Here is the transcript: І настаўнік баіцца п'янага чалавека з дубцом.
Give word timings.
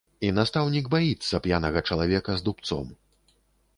І 0.27 0.29
настаўнік 0.37 0.85
баіцца 0.95 1.41
п'янага 1.45 1.79
чалавека 1.91 2.31
з 2.41 2.49
дубцом. 2.49 2.85